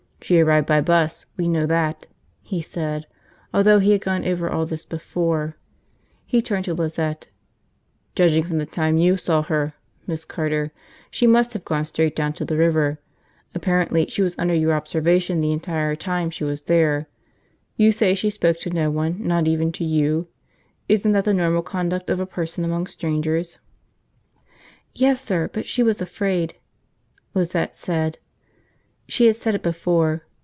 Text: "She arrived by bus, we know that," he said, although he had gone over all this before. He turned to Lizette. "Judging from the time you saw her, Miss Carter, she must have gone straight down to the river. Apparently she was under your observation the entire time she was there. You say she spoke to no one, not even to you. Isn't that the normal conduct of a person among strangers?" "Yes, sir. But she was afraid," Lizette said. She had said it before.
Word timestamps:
"She 0.23 0.39
arrived 0.39 0.67
by 0.67 0.81
bus, 0.81 1.25
we 1.35 1.47
know 1.47 1.65
that," 1.65 2.05
he 2.43 2.61
said, 2.61 3.07
although 3.55 3.79
he 3.79 3.89
had 3.91 4.01
gone 4.01 4.23
over 4.23 4.47
all 4.51 4.67
this 4.67 4.85
before. 4.85 5.57
He 6.27 6.43
turned 6.43 6.65
to 6.65 6.75
Lizette. 6.75 7.29
"Judging 8.15 8.43
from 8.43 8.59
the 8.59 8.67
time 8.67 8.97
you 8.99 9.17
saw 9.17 9.41
her, 9.41 9.73
Miss 10.05 10.23
Carter, 10.23 10.71
she 11.09 11.25
must 11.25 11.53
have 11.53 11.65
gone 11.65 11.85
straight 11.85 12.15
down 12.15 12.33
to 12.33 12.45
the 12.45 12.55
river. 12.55 12.99
Apparently 13.55 14.05
she 14.09 14.21
was 14.21 14.37
under 14.37 14.53
your 14.53 14.73
observation 14.75 15.41
the 15.41 15.51
entire 15.51 15.95
time 15.95 16.29
she 16.29 16.43
was 16.43 16.61
there. 16.61 17.09
You 17.75 17.91
say 17.91 18.13
she 18.13 18.29
spoke 18.29 18.59
to 18.59 18.69
no 18.69 18.91
one, 18.91 19.17
not 19.25 19.47
even 19.47 19.71
to 19.73 19.83
you. 19.83 20.27
Isn't 20.87 21.13
that 21.13 21.25
the 21.25 21.33
normal 21.33 21.63
conduct 21.63 22.11
of 22.11 22.19
a 22.19 22.27
person 22.27 22.63
among 22.63 22.85
strangers?" 22.87 23.57
"Yes, 24.93 25.19
sir. 25.19 25.49
But 25.51 25.65
she 25.65 25.81
was 25.81 25.99
afraid," 25.99 26.55
Lizette 27.33 27.75
said. 27.75 28.19
She 29.07 29.25
had 29.25 29.35
said 29.35 29.55
it 29.55 29.61
before. 29.63 30.23